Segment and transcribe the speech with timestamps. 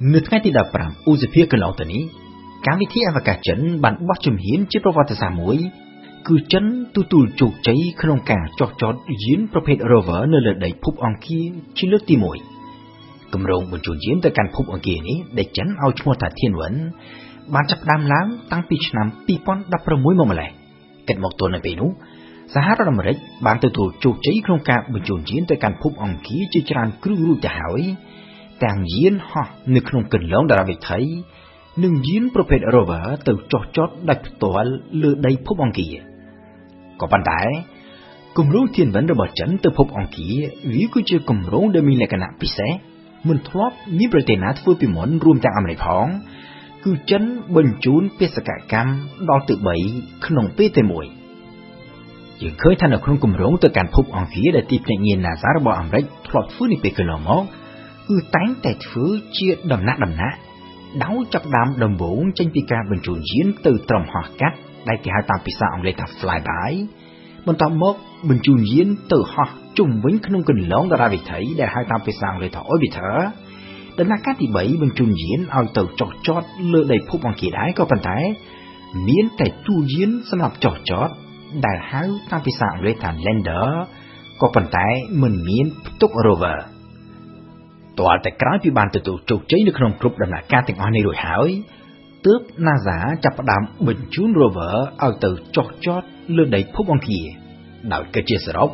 [0.00, 2.02] នៅថ្ងៃទី15ឧសភាកន្លងទៅនេះ
[2.66, 5.56] កម្មវិធីអវកាសចិនបានបោះជំហានជាប្រវត្តិសាស្ត្រមួយ
[6.28, 6.64] គឺចិន
[6.96, 8.94] ទទួលជោគជ័យក្នុងការចោះចត
[9.24, 11.46] យានប្រភេទ Rover នៅលើដីភពអង្គារ
[11.78, 12.14] ជាលើកទី
[12.74, 16.74] 1គម្រោងបញ្ជូនយានទៅកាន់ភពអង្គារនេះដែលចិនឲ្យឈ្មោះថាធានវិន
[17.54, 19.06] បានចាប់ផ្ដើមឡើងតាំងពីឆ្នាំ
[19.56, 20.50] 2016មកម្លេះ
[21.08, 21.90] គិតមកទល់នៅពេលនោះ
[22.54, 27.82] សហរដ្ឋអាមេរិកបានទទួលជោគជ័យក្នុងការបញ្ជូនយានទៅកាន់ភពអង្គារជាច្រើនគ្រឿងរួចទៅហើយ
[28.64, 31.00] ទាំងយានហោះនៅក្នុងគន្លងតារាវិថី
[31.84, 34.70] និងយានប្រភេទ Rover ទៅចុះចតដោយផ្ទាល់
[35.02, 35.94] លើដីភពអង្គារ
[37.00, 37.40] ក៏ប៉ុន្តែ
[38.38, 40.36] គម្រោងធានវិនរបស់ចិនទៅភពអង្គារ
[40.72, 42.72] វាគឺជាគម្រោងដែលមានលក្ខណៈពិសេស
[43.28, 46.06] មិនធ្លាប់មានប្រទេសណាធ្វើពីមុនរួមទាំងអាមេរិកផង
[46.84, 47.22] គឺចិន
[47.56, 48.92] បញ្ជូនបេសកកម្ម
[49.28, 49.54] ដល់ទៅ
[49.90, 51.06] 3ក្នុងពេលតែមួយ
[52.42, 57.42] យើងឃើញថានៅក្នុងគម្រោងទៅកាន់ភពអង្គារដែលទីភ្នាក់ងារ NASA របស់អាមេរិកធ្លាប់ធ្វើនេះពេលកន្លងមក
[58.08, 59.06] គឺតែងតែធ្វើ
[59.36, 60.38] ជាដំណាក់ដំណាក់
[61.04, 64.56] ដោយចាប់ដើមដំបូងចេញពីការបញ្ជូនយានទៅត្រឹមហោះកាត់
[64.88, 66.70] ដែលគេហៅតាមភាសាអង់គ្លេសថា flyby
[67.46, 67.94] បន្ទាប់មក
[68.30, 69.48] បញ្ជូនយានទៅហោះ
[69.78, 73.14] ជុំវិញក្នុងគន្លងតារាវិថីដែលហៅតាមភាសាអង់គ្លេសថា orbiter
[73.98, 78.18] ដំណាក់កាលទី3បញ្ជូនយានឲ្យទៅចុះចតលើដីភពអង្គារដែរក៏ប៉ុន្តែ
[79.08, 81.08] មានតែទួលយានសម្រាប់ចុះចត
[81.66, 83.68] ដែលហៅតាមភាសាអង់គ្លេសថា lander
[84.40, 84.86] ក៏ប៉ុន្តែ
[85.22, 86.58] មិនមានផ្ទុក rover
[87.98, 91.50] ទាល់តែក្រោយពីបានទទួលជោគជ័យនៅក្នុងគ្រប់ដំណាក់កាលទាំងអស់នេះរួចហើយ
[92.26, 94.74] ទើប NASA ចាប់ផ្ដើមបញ្ជូន rover
[95.04, 96.02] ឲ្យទៅចុះចត
[96.36, 97.26] លើដីភពអង្គារ
[97.92, 98.70] ដោយគិតជាសរុប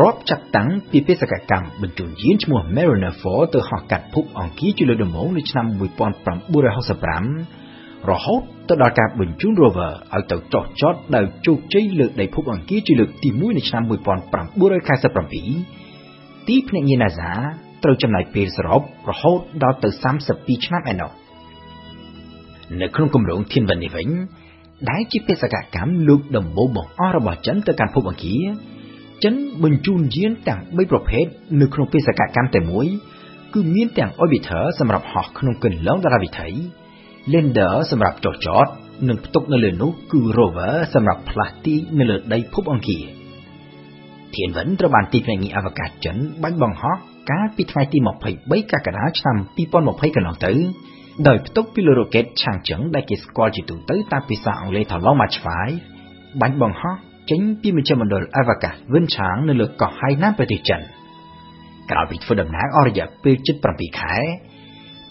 [0.00, 5.78] រាប់ចាប់តាំងពីបេសកកម្មបញ្ជូនយានឈ្មោះ Mariner 4ទៅហោះកាត់ភពអង្គារជាលើកដំបូងនៅឆ្នាំ1965
[8.10, 13.94] រហូតទៅដល់ការបញ្ជូន rover ឲ្យទៅចុះចតដោយជោគជ័យលើដីភពអង្គារជាលើកទី1នៅឆ្នាំ1997
[16.48, 17.32] ទីភ្នាក់ងារ NASA
[17.82, 19.88] ត្រូវចំណាយពេលសរុបរហូតដល់ទៅ
[20.28, 21.10] 32ឆ្នាំឯណោះ
[22.80, 24.08] នៅក្នុងគម្រោងធានវណ្ណនេះវិញ
[24.90, 28.44] ដែលជាបេសកកម្មលើកដំបូងបង្អស់របស់ចិនទៅកាន់ភពអង្គារ
[29.24, 31.26] ចិនបញ្ជូនយានទាំង3ប្រភេទ
[31.60, 32.86] នៅក្នុងបេសកកម្មតែមួយ
[33.54, 36.48] គឺមានទាំង orbiter សម្រាប់ហោះក្នុងគន្លងតារាវិថី
[37.32, 38.66] lander សម្រាប់ចុះចត
[39.08, 43.04] និងផ្ទុកនៅលើនោះគឺ rover សម្រាប់ផ្លាស់ទីនៅលើដីភពអង្គារ
[44.34, 46.96] ធានវិនត្រូវបានទីភ្នាក់ងារអវកាសចិនបាញ់បង្ហោះ
[47.30, 47.98] កាលពីថ្ងៃទី
[48.32, 49.36] 23កក្កដាឆ្នាំ
[49.76, 50.52] 2020កន្លងទៅ
[51.28, 55.38] ដោយផ្ទុកពីលើរ៉ុកេតឆាងជឹងដែលគេស្គាល់ជាទូទៅតាមភាសាអង់គ្លេសថា Long March
[55.88, 56.94] 5បាញ់បង្ហោះ
[57.30, 60.80] ចេញពីមជ្ឈមណ្ឌលអវកាសវិនឆាងនៅលើកោះហៃណានប្រទេសចិន
[61.90, 64.14] ក្រោយពីធ្វើដំណើរអស់រយៈពេលជិត7ខែ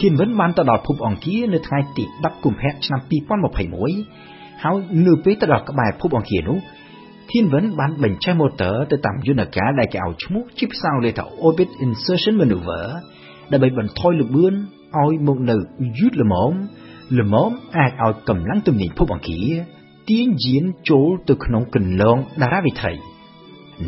[0.00, 3.00] ធានវិនបានទៅដល់ភពអង្គារនៅថ្ងៃទី10កុម្ភៈឆ្នាំ
[3.82, 6.58] 2021ហើយនៅពេលទៅដល់ក្បែរភពអង្គារនោះ
[7.30, 12.86] ធានវិនបានបញ្ចេញម៉ូទ័រទៅតាមយន្តការដែលគេឲ្យឈ្មោះជាភាសាអង់គ្លេសថា Orbit Insertion Maneuver
[13.52, 14.54] ដើម្បីបន្ថយល្បឿន
[15.00, 15.56] ឲ្យមកនៅ
[15.98, 16.52] យឺតល្មម
[17.20, 19.50] ល្មមអាចឲ្យកម្លាំងទំនាញភពអង្គារ
[20.10, 22.92] ទាញយានចូលទៅក្នុងគន្លងតារាវិថី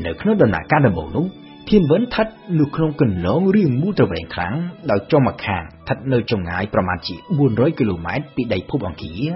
[0.04, 1.26] នៅក្នុងដំណាក់កាលដំបូងនោះ
[1.70, 2.26] ធានវិនស្ថិត
[2.58, 4.54] នៅក្នុងគន្លងរាងមូលទៅវែងខ្លាំង
[4.90, 7.14] ដោយចុងម្ខាងស្ថិតនៅចម្ងាយប្រមាណជា
[7.46, 9.30] 400គីឡូម៉ែត្រពីដីភពអង្គារ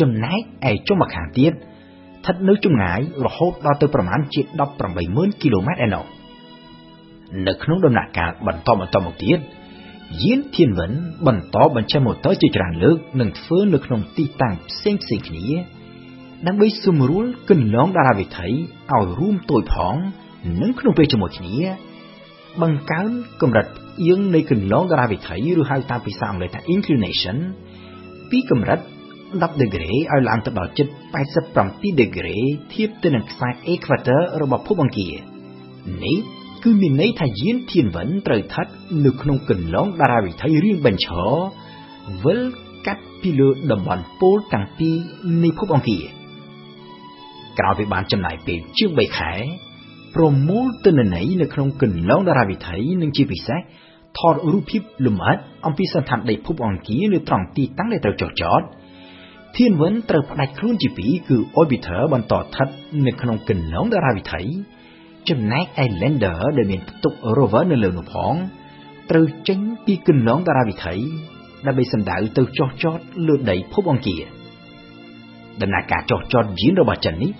[0.00, 1.52] ចំណែកឯចុងម្ខាងទៀត
[2.20, 4.40] ស្ថិតនៅចម្ងាយរហូតដល់ទៅប្រមាណជា
[4.90, 6.04] 180,000គីឡូម៉ែត្រឯណោះ
[7.46, 9.38] នៅក្នុងដំណាក់កាលបន្តបន្តមកទៀត
[10.22, 10.92] យានធានវិន
[11.26, 15.46] បន្តបញ្ចេញម៉ូទ័រជាច្រើនលើកនិងធ្វើនៅក្នុងទីតាំងផ្សេងផ្សេងគ្នា
[16.46, 19.94] ដើម្បីសម្រួលគន្លងតារាវិថីឲ្យរួមតូចផង
[20.62, 21.56] និងក្នុងពេលជាមួយគ្នា
[22.62, 23.10] បង្កើន
[23.42, 27.36] កម្រិតផ្អៀងនៃគន្លងតារាវិថីឬហៅតាមភាសាអង់គ្លេសថា inclination
[28.30, 28.80] ពីកម្រិត
[29.38, 30.86] 10ដឺក្រេឲ្យឡើងទៅដល់ជិត
[31.42, 32.36] 87ដឺក្រេ
[32.72, 35.14] ធៀបទៅនឹងខ្សែ equator របស់ភពអង្គារ
[36.04, 36.18] នេះ
[36.62, 38.66] គឺមានន័យថាយានធានវិនត្រូវស្ថិត
[39.04, 41.28] នៅក្នុងគន្លងតារាវិថីរៀងបញ្ឈរ
[42.24, 42.40] វិល
[42.86, 44.96] កាត់ពីលើតំបន់ពោលទាំងពីរ
[45.42, 46.04] នៃភពអង្គារ
[47.58, 49.32] ក្រោយពីបានចំណាយពេលជាង3ខែ
[50.14, 53.60] ប្រមូលទិន្នន័យនៅក្នុងគន្លងតារាវិថីនិងជាពិសេស
[54.18, 58.62] ថតរូបភាពលម្អិតអំពីសន្តានដីភពអង្គារនៅត្រង់ទីតាំងដែលត្រូវចុះចត
[59.56, 62.68] ធានវិនត្រូវផ្ដាច់ខ្លួនជាពីរគឺ orbiter បន្តស្ថិត
[63.06, 64.42] នៅក្នុងគន្លងតារាវិថី
[65.28, 68.34] ចំណែកឯ lander ដែលមានផ្ទុក rover នៅលើនោះផង
[69.10, 70.94] ត្រូវចេញពីគន្លងតារាវិថី
[71.66, 74.22] ដើម្បីសម្ដៅទៅចុះចតលើដីភពអង្គារ
[75.60, 77.32] ដំណើរការចុះចតយានរបស់ចិននេះ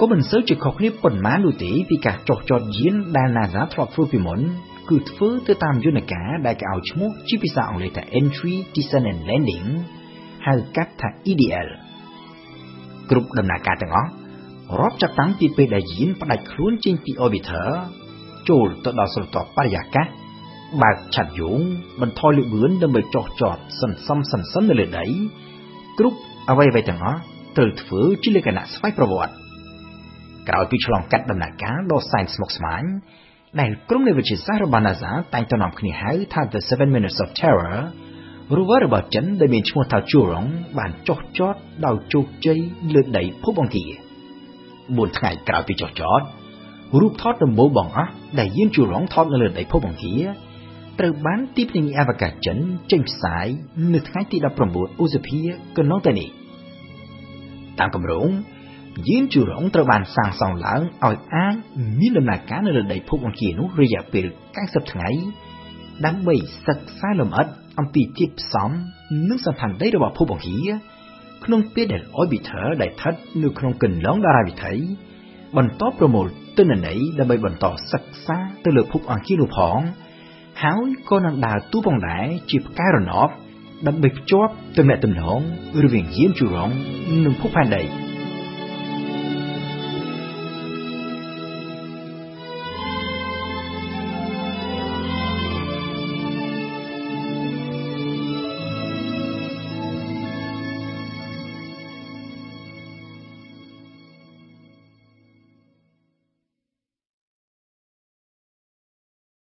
[0.00, 4.40] ក៏មិនសូវជាខុសគ្នាប៉ុន្មាននោះទេពីការចុះចតយានដែល NASA ធ្លាប់ធ្វើពីមុន
[4.88, 9.68] គឺធ្វើទៅតាមយន្តការដែលគេឲ្យឈ្មោះជាភាសាអង់គ្លេសថា Entry Descent and Landing
[10.46, 11.68] ហៅកាត់ថា EDL
[13.10, 14.10] គ្រប់ដំណើរការទាំងអស់
[14.80, 17.68] រាប់ចាប់តាំងពីពេលដែលយានផ្ដាច់ខ្លួនចេញពី orbiter
[18.48, 20.06] ចូលទៅដល់ស្រទាប់បរិយាកាស
[20.82, 21.60] បើកឆាត់យង
[22.00, 25.06] បន្ថយលឿនដើម្បីចោះចតសន្សំសន្សំនៅលើដី
[25.98, 26.18] គ្រប់
[26.50, 27.20] អ្វីៗទាំងអស់
[27.56, 29.34] ត្រូវធ្វើជាលក្ខណៈស្វ័យប្រវត្តិ
[30.48, 32.82] ក្រោយពីឆ្លងកាត់ដំណាក់កាលដ៏សែនស្មុគស្មាញ
[33.60, 37.78] ដែលក្រុមនៃវិទ្យាសាស្ត្ររបស់ NASA តែងតែនាំគ្នាហៅថា The 7 Minutes of Terror
[38.56, 41.54] រូវរបស់ចិនដែលមានឈ្មោះថា Churong បានចុះចត
[41.86, 42.58] ដោយជោគជ័យ
[42.94, 43.90] លើដីភពអង្គារ
[44.52, 46.20] 4ថ្ងៃក្រោយពីចុះចត
[47.00, 50.22] រូបថតដំបូងបងអស់ដែលយាន Churong ថតនៅលើដីភពអង្គារ
[50.98, 52.58] ត្រូវបានទីភ្នាក់ងារអវកាសចិន
[52.90, 53.46] ចេញផ្សាយ
[53.94, 54.36] នៅថ្ងៃទី
[54.70, 55.40] 19ឧសភា
[55.76, 56.28] កន្លងទៅនេះ
[57.78, 58.28] តាមគម្រោង
[59.08, 61.54] យានជូរងត្រូវបានសាងសង់ឡើងឲ្យអាច
[62.00, 64.24] មានដំណើរការនៅលើដីភពអង្គារនោះរយៈពេល
[64.58, 65.08] 90ថ្ងៃ
[66.06, 66.34] ដើម្បី
[66.66, 67.46] សិក្សាលម្អិត
[67.78, 68.70] អំពីធាតុផ្សំ
[69.28, 70.70] និងសណ្ឋានដីរបស់ភពអង្គារ
[71.44, 74.74] ក្នុងពេលដែល orbiter ដែលស្ថិតនៅក្នុងកន្លងតារាវិថី
[75.56, 76.26] បន្តប្រមូល
[76.56, 79.78] ទិន្នន័យដើម្បីបន្តសិក្សាទៅលើភពអង្គារនោះផង
[80.62, 83.28] ហើយក៏នឹងដើរតួផងដែរជាផ្កាយរណប
[83.86, 85.40] ដើម្បីភ្ជាប់ទំនាក់ទំនង
[85.82, 86.70] រវាងយានជូរង
[87.24, 87.82] និងភពផែនដី។